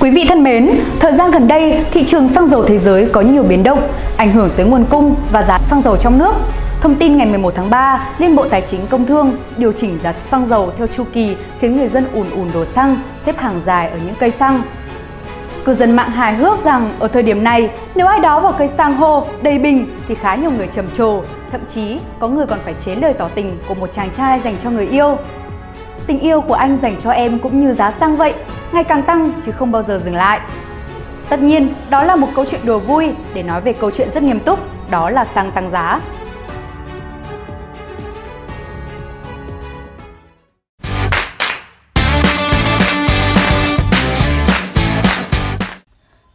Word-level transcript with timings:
Quý 0.00 0.10
vị 0.10 0.24
thân 0.28 0.42
mến, 0.42 0.70
thời 1.00 1.12
gian 1.12 1.30
gần 1.30 1.48
đây, 1.48 1.84
thị 1.90 2.04
trường 2.04 2.28
xăng 2.28 2.48
dầu 2.48 2.64
thế 2.64 2.78
giới 2.78 3.06
có 3.12 3.20
nhiều 3.20 3.42
biến 3.42 3.62
động, 3.62 3.88
ảnh 4.16 4.32
hưởng 4.32 4.50
tới 4.56 4.66
nguồn 4.66 4.84
cung 4.90 5.14
và 5.32 5.42
giá 5.42 5.58
xăng 5.64 5.82
dầu 5.82 5.96
trong 5.96 6.18
nước. 6.18 6.32
Thông 6.80 6.94
tin 6.94 7.16
ngày 7.16 7.26
11 7.26 7.52
tháng 7.56 7.70
3, 7.70 8.08
Liên 8.18 8.36
Bộ 8.36 8.48
Tài 8.48 8.62
chính 8.62 8.80
Công 8.86 9.06
Thương 9.06 9.32
điều 9.56 9.72
chỉnh 9.72 9.98
giá 10.02 10.14
xăng 10.30 10.48
dầu 10.48 10.72
theo 10.78 10.86
chu 10.86 11.04
kỳ 11.12 11.36
khiến 11.60 11.76
người 11.76 11.88
dân 11.88 12.04
ùn 12.12 12.30
ùn 12.30 12.48
đổ 12.54 12.64
xăng, 12.64 12.96
xếp 13.26 13.38
hàng 13.38 13.60
dài 13.66 13.90
ở 13.90 13.98
những 14.06 14.14
cây 14.20 14.30
xăng. 14.30 14.62
Cư 15.64 15.74
dân 15.74 15.96
mạng 15.96 16.10
hài 16.10 16.34
hước 16.34 16.64
rằng 16.64 16.90
ở 16.98 17.08
thời 17.08 17.22
điểm 17.22 17.44
này, 17.44 17.70
nếu 17.94 18.06
ai 18.06 18.20
đó 18.20 18.40
vào 18.40 18.52
cây 18.52 18.68
xăng 18.68 18.96
hô 18.96 19.26
đầy 19.42 19.58
bình 19.58 19.86
thì 20.08 20.14
khá 20.14 20.34
nhiều 20.34 20.50
người 20.50 20.68
trầm 20.72 20.84
trồ, 20.92 21.22
thậm 21.52 21.60
chí 21.74 21.98
có 22.18 22.28
người 22.28 22.46
còn 22.46 22.58
phải 22.64 22.74
chế 22.84 22.94
lời 22.94 23.12
tỏ 23.12 23.28
tình 23.34 23.58
của 23.68 23.74
một 23.74 23.90
chàng 23.92 24.10
trai 24.16 24.40
dành 24.44 24.56
cho 24.62 24.70
người 24.70 24.86
yêu. 24.86 25.16
Tình 26.06 26.20
yêu 26.20 26.40
của 26.40 26.54
anh 26.54 26.78
dành 26.82 26.96
cho 27.00 27.10
em 27.10 27.38
cũng 27.38 27.60
như 27.60 27.74
giá 27.74 27.90
xăng 27.90 28.16
vậy, 28.16 28.34
ngày 28.72 28.84
càng 28.84 29.02
tăng 29.02 29.32
chứ 29.46 29.52
không 29.52 29.72
bao 29.72 29.82
giờ 29.82 30.00
dừng 30.04 30.14
lại. 30.14 30.40
Tất 31.28 31.40
nhiên, 31.40 31.74
đó 31.90 32.04
là 32.04 32.16
một 32.16 32.28
câu 32.34 32.44
chuyện 32.44 32.60
đùa 32.64 32.78
vui 32.78 33.14
để 33.34 33.42
nói 33.42 33.60
về 33.60 33.72
câu 33.72 33.90
chuyện 33.90 34.08
rất 34.14 34.22
nghiêm 34.22 34.40
túc, 34.40 34.58
đó 34.90 35.10
là 35.10 35.24
xăng 35.24 35.50
tăng 35.50 35.70
giá. 35.70 36.00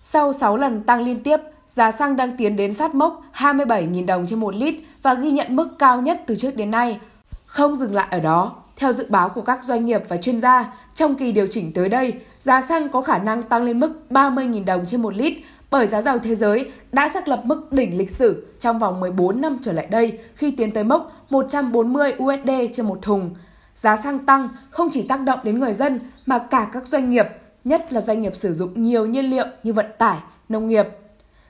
Sau 0.01 0.33
6 0.33 0.57
lần 0.57 0.83
tăng 0.83 1.01
liên 1.01 1.23
tiếp, 1.23 1.37
giá 1.67 1.91
xăng 1.91 2.15
đang 2.15 2.37
tiến 2.37 2.55
đến 2.55 2.73
sát 2.73 2.95
mốc 2.95 3.21
27.000 3.33 4.05
đồng 4.05 4.25
trên 4.27 4.39
1 4.39 4.55
lít 4.55 4.75
và 5.01 5.13
ghi 5.13 5.31
nhận 5.31 5.55
mức 5.55 5.67
cao 5.79 6.01
nhất 6.01 6.21
từ 6.25 6.35
trước 6.35 6.55
đến 6.55 6.71
nay. 6.71 6.99
Không 7.45 7.75
dừng 7.75 7.95
lại 7.95 8.07
ở 8.11 8.19
đó, 8.19 8.55
theo 8.75 8.91
dự 8.91 9.05
báo 9.09 9.29
của 9.29 9.41
các 9.41 9.63
doanh 9.63 9.85
nghiệp 9.85 10.03
và 10.07 10.17
chuyên 10.17 10.39
gia, 10.39 10.73
trong 10.93 11.15
kỳ 11.15 11.31
điều 11.31 11.47
chỉnh 11.47 11.71
tới 11.73 11.89
đây, 11.89 12.13
giá 12.39 12.61
xăng 12.61 12.89
có 12.89 13.01
khả 13.01 13.17
năng 13.17 13.41
tăng 13.41 13.63
lên 13.63 13.79
mức 13.79 13.91
30.000 14.09 14.65
đồng 14.65 14.85
trên 14.85 15.01
1 15.01 15.15
lít 15.15 15.33
bởi 15.71 15.87
giá 15.87 16.01
dầu 16.01 16.19
thế 16.19 16.35
giới 16.35 16.71
đã 16.91 17.09
xác 17.09 17.27
lập 17.27 17.41
mức 17.45 17.73
đỉnh 17.73 17.97
lịch 17.97 18.09
sử 18.09 18.47
trong 18.59 18.79
vòng 18.79 18.99
14 18.99 19.41
năm 19.41 19.57
trở 19.63 19.71
lại 19.71 19.87
đây 19.91 20.19
khi 20.35 20.51
tiến 20.51 20.71
tới 20.71 20.83
mốc 20.83 21.11
140 21.29 22.13
USD 22.23 22.49
trên 22.73 22.85
một 22.85 22.99
thùng. 23.01 23.35
Giá 23.75 23.97
xăng 23.97 24.25
tăng 24.25 24.49
không 24.69 24.89
chỉ 24.93 25.01
tác 25.01 25.21
động 25.21 25.39
đến 25.43 25.59
người 25.59 25.73
dân 25.73 25.99
mà 26.25 26.37
cả 26.37 26.69
các 26.73 26.87
doanh 26.87 27.09
nghiệp, 27.09 27.27
nhất 27.63 27.93
là 27.93 28.01
doanh 28.01 28.21
nghiệp 28.21 28.35
sử 28.35 28.53
dụng 28.53 28.83
nhiều 28.83 29.05
nhiên 29.05 29.25
liệu 29.25 29.45
như 29.63 29.73
vận 29.73 29.85
tải, 29.97 30.17
nông 30.49 30.67
nghiệp. 30.67 30.87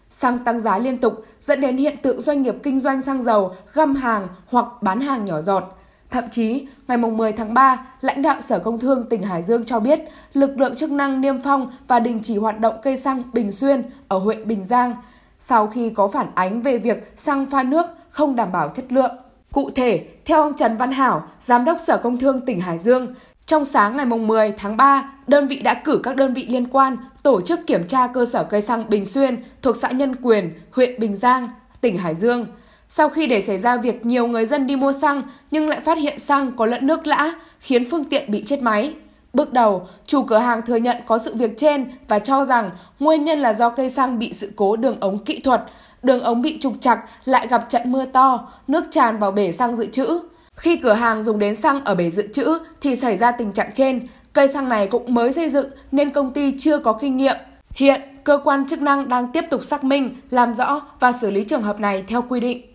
Xăng 0.10 0.40
tăng 0.40 0.60
giá 0.60 0.78
liên 0.78 0.98
tục 0.98 1.26
dẫn 1.42 1.62
đến 1.62 1.78
hiện 1.78 1.98
tượng 2.02 2.22
doanh 2.22 2.42
nghiệp 2.42 2.56
kinh 2.64 2.80
doanh 2.80 3.02
xăng 3.02 3.24
dầu 3.24 3.56
găm 3.74 3.96
hàng 3.96 4.28
hoặc 4.48 4.66
bán 4.82 5.02
hàng 5.02 5.26
nhỏ 5.26 5.42
giọt. 5.42 5.78
Thậm 6.16 6.30
chí, 6.30 6.68
ngày 6.88 6.98
10 6.98 7.32
tháng 7.32 7.54
3, 7.54 7.86
lãnh 8.02 8.22
đạo 8.22 8.42
Sở 8.42 8.60
Công 8.60 8.80
Thương 8.80 9.10
tỉnh 9.10 9.24
Hải 9.24 9.44
Dương 9.44 9.64
cho 9.64 9.80
biết 9.80 10.00
lực 10.34 10.60
lượng 10.60 10.76
chức 10.76 10.92
năng 10.92 11.22
niêm 11.22 11.42
phong 11.42 11.70
và 11.88 12.00
đình 12.00 12.20
chỉ 12.24 12.38
hoạt 12.38 12.60
động 12.60 12.76
cây 12.84 12.98
xăng 12.98 13.24
Bình 13.34 13.52
Xuyên 13.52 13.84
ở 14.08 14.18
huyện 14.18 14.48
Bình 14.48 14.66
Giang 14.66 14.96
sau 15.40 15.68
khi 15.68 15.90
có 15.90 16.08
phản 16.08 16.28
ánh 16.36 16.62
về 16.62 16.78
việc 16.78 17.14
xăng 17.18 17.46
pha 17.46 17.64
nước 17.64 17.86
không 18.10 18.36
đảm 18.36 18.52
bảo 18.52 18.70
chất 18.70 18.86
lượng. 18.92 19.12
Cụ 19.54 19.70
thể, 19.70 20.06
theo 20.26 20.42
ông 20.42 20.54
Trần 20.54 20.78
Văn 20.78 20.92
Hảo, 20.92 21.28
Giám 21.40 21.66
đốc 21.66 21.80
Sở 21.80 21.98
Công 21.98 22.18
Thương 22.18 22.46
tỉnh 22.46 22.60
Hải 22.60 22.80
Dương, 22.80 23.16
trong 23.46 23.66
sáng 23.66 23.98
ngày 23.98 24.06
10 24.06 24.54
tháng 24.58 24.78
3, 24.78 25.10
đơn 25.28 25.48
vị 25.48 25.60
đã 25.60 25.74
cử 25.74 26.00
các 26.04 26.16
đơn 26.16 26.34
vị 26.34 26.46
liên 26.50 26.68
quan 26.68 26.98
tổ 27.24 27.42
chức 27.42 27.68
kiểm 27.68 27.88
tra 27.88 28.08
cơ 28.08 28.26
sở 28.26 28.44
cây 28.44 28.62
xăng 28.62 28.90
Bình 28.90 29.06
Xuyên 29.06 29.44
thuộc 29.62 29.76
xã 29.78 29.92
Nhân 29.92 30.16
Quyền, 30.22 30.54
huyện 30.72 31.00
Bình 31.00 31.18
Giang, 31.18 31.50
tỉnh 31.82 31.98
Hải 31.98 32.16
Dương. 32.16 32.46
Sau 32.90 33.10
khi 33.10 33.28
để 33.28 33.42
xảy 33.42 33.58
ra 33.58 33.78
việc 33.78 34.06
nhiều 34.06 34.28
người 34.28 34.46
dân 34.46 34.68
đi 34.68 34.76
mua 34.76 34.92
xăng 34.92 35.24
nhưng 35.52 35.70
lại 35.70 35.80
phát 35.80 35.98
hiện 35.98 36.20
xăng 36.20 36.52
có 36.52 36.66
lẫn 36.66 36.88
nước 36.88 37.08
lã, 37.08 37.34
khiến 37.60 37.86
phương 37.92 38.04
tiện 38.04 38.32
bị 38.32 38.44
chết 38.44 38.62
máy. 38.62 38.94
Bước 39.34 39.54
đầu, 39.54 39.88
chủ 40.06 40.24
cửa 40.24 40.38
hàng 40.38 40.62
thừa 40.62 40.76
nhận 40.76 40.98
có 41.06 41.18
sự 41.18 41.34
việc 41.34 41.58
trên 41.58 41.92
và 42.08 42.20
cho 42.20 42.44
rằng 42.44 42.72
nguyên 43.00 43.24
nhân 43.24 43.40
là 43.40 43.54
do 43.54 43.70
cây 43.70 43.90
xăng 43.90 44.20
bị 44.20 44.34
sự 44.34 44.52
cố 44.56 44.76
đường 44.76 45.00
ống 45.00 45.24
kỹ 45.24 45.40
thuật, 45.40 45.64
đường 46.04 46.22
ống 46.22 46.42
bị 46.42 46.60
trục 46.60 46.74
chặt 46.80 47.00
lại 47.26 47.48
gặp 47.48 47.66
trận 47.70 47.92
mưa 47.92 48.06
to, 48.06 48.48
nước 48.68 48.84
tràn 48.92 49.18
vào 49.18 49.32
bể 49.32 49.52
xăng 49.52 49.76
dự 49.76 49.86
trữ. 49.86 50.20
Khi 50.56 50.78
cửa 50.78 50.94
hàng 50.94 51.24
dùng 51.24 51.40
đến 51.40 51.56
xăng 51.56 51.84
ở 51.84 51.96
bể 51.96 52.12
dự 52.12 52.28
trữ 52.34 52.60
thì 52.82 52.96
xảy 52.96 53.18
ra 53.18 53.32
tình 53.32 53.52
trạng 53.52 53.72
trên, 53.74 54.08
cây 54.34 54.48
xăng 54.48 54.70
này 54.70 54.88
cũng 54.88 55.14
mới 55.14 55.34
xây 55.34 55.50
dựng 55.50 55.68
nên 55.92 56.10
công 56.10 56.34
ty 56.34 56.58
chưa 56.60 56.80
có 56.80 56.94
kinh 56.94 57.18
nghiệm. 57.18 57.36
Hiện, 57.72 58.02
cơ 58.24 58.40
quan 58.44 58.68
chức 58.68 58.82
năng 58.82 59.10
đang 59.10 59.32
tiếp 59.32 59.46
tục 59.50 59.64
xác 59.64 59.84
minh, 59.84 60.16
làm 60.30 60.54
rõ 60.54 60.82
và 61.00 61.12
xử 61.12 61.32
lý 61.32 61.44
trường 61.44 61.62
hợp 61.62 61.80
này 61.80 62.04
theo 62.08 62.22
quy 62.22 62.40
định. 62.40 62.75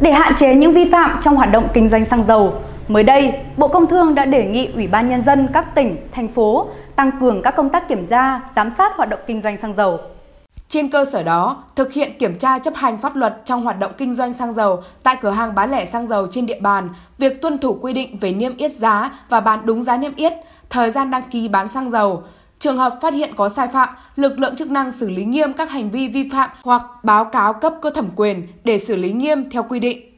Để 0.00 0.12
hạn 0.12 0.34
chế 0.34 0.54
những 0.54 0.72
vi 0.72 0.90
phạm 0.90 1.18
trong 1.22 1.36
hoạt 1.36 1.52
động 1.52 1.68
kinh 1.74 1.88
doanh 1.88 2.04
xăng 2.04 2.24
dầu, 2.26 2.54
mới 2.88 3.02
đây, 3.02 3.32
Bộ 3.56 3.68
Công 3.68 3.86
Thương 3.86 4.14
đã 4.14 4.24
đề 4.24 4.44
nghị 4.44 4.68
Ủy 4.74 4.86
ban 4.86 5.08
Nhân 5.08 5.22
dân 5.24 5.48
các 5.52 5.74
tỉnh, 5.74 5.96
thành 6.12 6.28
phố 6.28 6.68
tăng 6.96 7.10
cường 7.20 7.42
các 7.42 7.56
công 7.56 7.70
tác 7.70 7.88
kiểm 7.88 8.06
tra, 8.06 8.40
giám 8.56 8.70
sát 8.70 8.96
hoạt 8.96 9.08
động 9.08 9.20
kinh 9.26 9.42
doanh 9.42 9.56
xăng 9.56 9.74
dầu. 9.76 9.98
Trên 10.68 10.88
cơ 10.88 11.04
sở 11.04 11.22
đó, 11.22 11.64
thực 11.76 11.92
hiện 11.92 12.18
kiểm 12.18 12.38
tra 12.38 12.58
chấp 12.58 12.74
hành 12.74 12.98
pháp 12.98 13.16
luật 13.16 13.40
trong 13.44 13.64
hoạt 13.64 13.78
động 13.78 13.92
kinh 13.98 14.14
doanh 14.14 14.32
xăng 14.32 14.52
dầu 14.52 14.82
tại 15.02 15.16
cửa 15.20 15.30
hàng 15.30 15.54
bán 15.54 15.70
lẻ 15.70 15.84
xăng 15.86 16.06
dầu 16.06 16.26
trên 16.30 16.46
địa 16.46 16.60
bàn, 16.60 16.88
việc 17.18 17.42
tuân 17.42 17.58
thủ 17.58 17.78
quy 17.80 17.92
định 17.92 18.18
về 18.18 18.32
niêm 18.32 18.56
yết 18.56 18.72
giá 18.72 19.10
và 19.28 19.40
bán 19.40 19.60
đúng 19.64 19.82
giá 19.82 19.96
niêm 19.96 20.14
yết, 20.16 20.32
thời 20.70 20.90
gian 20.90 21.10
đăng 21.10 21.22
ký 21.22 21.48
bán 21.48 21.68
xăng 21.68 21.90
dầu. 21.90 22.22
Trường 22.58 22.78
hợp 22.78 22.98
phát 23.02 23.14
hiện 23.14 23.34
có 23.36 23.48
sai 23.48 23.68
phạm, 23.68 23.88
lực 24.16 24.38
lượng 24.38 24.56
chức 24.56 24.70
năng 24.70 24.92
xử 24.92 25.10
lý 25.10 25.24
nghiêm 25.24 25.52
các 25.52 25.70
hành 25.70 25.90
vi 25.90 26.08
vi 26.08 26.28
phạm 26.28 26.50
hoặc 26.62 26.82
báo 27.02 27.24
cáo 27.24 27.52
cấp 27.52 27.74
có 27.82 27.90
thẩm 27.90 28.08
quyền 28.16 28.46
để 28.64 28.78
xử 28.78 28.96
lý 28.96 29.12
nghiêm 29.12 29.50
theo 29.50 29.62
quy 29.62 29.80
định. 29.80 30.10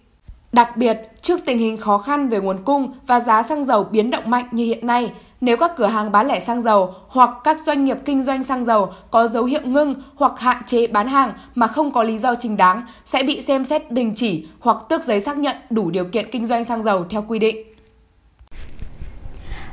Đặc 0.53 0.77
biệt, 0.77 0.97
trước 1.21 1.41
tình 1.45 1.59
hình 1.59 1.77
khó 1.77 1.99
khăn 1.99 2.29
về 2.29 2.41
nguồn 2.41 2.63
cung 2.65 2.95
và 3.07 3.21
giá 3.21 3.43
xăng 3.43 3.65
dầu 3.65 3.85
biến 3.85 4.11
động 4.11 4.31
mạnh 4.31 4.49
như 4.51 4.65
hiện 4.65 4.87
nay, 4.87 5.13
nếu 5.41 5.57
các 5.57 5.77
cửa 5.77 5.87
hàng 5.87 6.13
bán 6.13 6.27
lẻ 6.27 6.41
xăng 6.41 6.63
dầu 6.63 6.95
hoặc 7.09 7.31
các 7.45 7.61
doanh 7.61 7.85
nghiệp 7.85 7.99
kinh 8.05 8.23
doanh 8.23 8.43
xăng 8.43 8.65
dầu 8.65 8.93
có 9.11 9.27
dấu 9.27 9.45
hiệu 9.45 9.61
ngưng 9.65 9.95
hoặc 10.15 10.41
hạn 10.41 10.63
chế 10.67 10.87
bán 10.87 11.09
hàng 11.09 11.33
mà 11.55 11.67
không 11.67 11.93
có 11.93 12.03
lý 12.03 12.19
do 12.19 12.35
chính 12.35 12.57
đáng 12.57 12.87
sẽ 13.05 13.23
bị 13.23 13.41
xem 13.41 13.65
xét 13.65 13.93
đình 13.93 14.13
chỉ 14.17 14.47
hoặc 14.61 14.77
tước 14.89 15.05
giấy 15.05 15.21
xác 15.21 15.39
nhận 15.39 15.57
đủ 15.71 15.91
điều 15.91 16.05
kiện 16.05 16.31
kinh 16.31 16.47
doanh 16.47 16.65
xăng 16.65 16.83
dầu 16.83 17.05
theo 17.11 17.25
quy 17.29 17.39
định. 17.39 17.76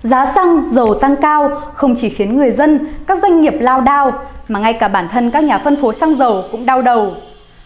Giá 0.04 0.26
xăng, 0.26 0.66
dầu 0.66 0.94
tăng 0.94 1.16
cao 1.16 1.62
không 1.74 1.96
chỉ 1.96 2.10
khiến 2.10 2.38
người 2.38 2.52
dân, 2.52 2.94
các 3.08 3.18
doanh 3.18 3.42
nghiệp 3.42 3.54
lao 3.60 3.82
đao 3.82 4.26
mà 4.48 4.60
ngay 4.60 4.74
cả 4.74 4.88
bản 4.88 5.08
thân 5.12 5.32
các 5.32 5.44
nhà 5.44 5.58
phân 5.58 5.76
phối 5.76 5.94
xăng 5.94 6.16
dầu 6.16 6.44
cũng 6.52 6.66
đau 6.66 6.82
đầu. 6.82 7.14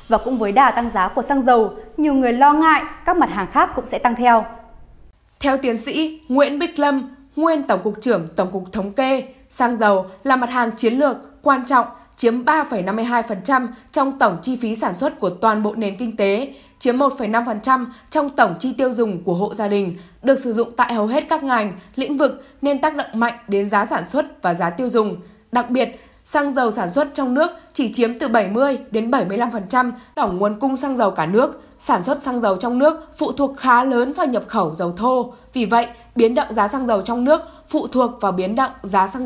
Và 0.07 0.17
cũng 0.17 0.37
với 0.37 0.51
đà 0.51 0.71
tăng 0.71 0.89
giá 0.93 1.07
của 1.07 1.21
xăng 1.21 1.41
dầu, 1.41 1.71
nhiều 1.97 2.13
người 2.13 2.33
lo 2.33 2.53
ngại 2.53 2.81
các 3.05 3.17
mặt 3.17 3.29
hàng 3.33 3.47
khác 3.51 3.69
cũng 3.75 3.85
sẽ 3.85 3.99
tăng 3.99 4.15
theo. 4.15 4.45
Theo 5.39 5.57
tiến 5.57 5.77
sĩ 5.77 6.21
Nguyễn 6.27 6.59
Bích 6.59 6.79
Lâm, 6.79 7.15
nguyên 7.35 7.63
Tổng 7.63 7.79
cục 7.83 8.01
trưởng 8.01 8.27
Tổng 8.35 8.51
cục 8.51 8.71
Thống 8.71 8.91
kê, 8.91 9.23
xăng 9.49 9.77
dầu 9.77 10.05
là 10.23 10.35
mặt 10.35 10.49
hàng 10.49 10.71
chiến 10.71 10.93
lược 10.93 11.43
quan 11.43 11.65
trọng 11.65 11.85
chiếm 12.17 12.43
3,52% 12.43 13.67
trong 13.91 14.19
tổng 14.19 14.37
chi 14.41 14.55
phí 14.55 14.75
sản 14.75 14.93
xuất 14.93 15.19
của 15.19 15.29
toàn 15.29 15.63
bộ 15.63 15.75
nền 15.75 15.97
kinh 15.97 16.17
tế, 16.17 16.53
chiếm 16.79 16.97
1,5% 16.97 17.85
trong 18.09 18.29
tổng 18.29 18.55
chi 18.59 18.73
tiêu 18.73 18.91
dùng 18.93 19.23
của 19.23 19.33
hộ 19.33 19.53
gia 19.53 19.67
đình, 19.67 19.95
được 20.23 20.39
sử 20.39 20.53
dụng 20.53 20.71
tại 20.77 20.93
hầu 20.93 21.07
hết 21.07 21.29
các 21.29 21.43
ngành, 21.43 21.73
lĩnh 21.95 22.17
vực 22.17 22.45
nên 22.61 22.81
tác 22.81 22.95
động 22.95 23.07
mạnh 23.13 23.33
đến 23.47 23.69
giá 23.69 23.85
sản 23.85 24.05
xuất 24.05 24.41
và 24.41 24.53
giá 24.53 24.69
tiêu 24.69 24.89
dùng. 24.89 25.17
Đặc 25.51 25.69
biệt, 25.69 25.99
xăng 26.23 26.53
dầu 26.53 26.71
sản 26.71 26.89
xuất 26.89 27.07
trong 27.13 27.33
nước 27.33 27.51
chỉ 27.73 27.93
chiếm 27.93 28.19
từ 28.19 28.27
70 28.27 28.77
đến 28.91 29.11
75% 29.11 29.91
tổng 30.15 30.37
nguồn 30.37 30.59
cung 30.59 30.77
xăng 30.77 30.97
dầu 30.97 31.11
cả 31.11 31.25
nước. 31.25 31.61
Sản 31.79 32.03
xuất 32.03 32.21
xăng 32.21 32.41
dầu 32.41 32.57
trong 32.57 32.79
nước 32.79 33.07
phụ 33.17 33.31
thuộc 33.31 33.57
khá 33.57 33.83
lớn 33.83 34.13
vào 34.13 34.25
nhập 34.27 34.43
khẩu 34.47 34.75
dầu 34.75 34.91
thô. 34.91 35.33
Vì 35.53 35.65
vậy, 35.65 35.87
biến 36.15 36.35
động 36.35 36.53
giá 36.53 36.67
xăng 36.67 36.87
dầu 36.87 37.01
trong 37.01 37.23
nước 37.23 37.41
phụ 37.67 37.87
thuộc 37.87 38.11
vào 38.21 38.31
biến 38.31 38.55
động 38.55 38.71
giá 38.83 39.07
xăng 39.07 39.25